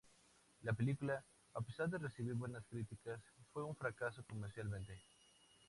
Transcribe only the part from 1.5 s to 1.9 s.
a pesar